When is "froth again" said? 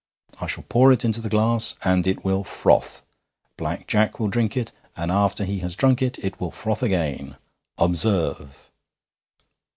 6.49-7.35